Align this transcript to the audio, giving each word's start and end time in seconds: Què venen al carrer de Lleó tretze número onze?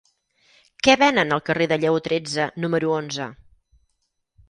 Què 0.87 0.95
venen 1.01 1.35
al 1.37 1.45
carrer 1.51 1.69
de 1.73 1.79
Lleó 1.83 2.01
tretze 2.09 2.51
número 2.67 2.93
onze? 2.99 3.33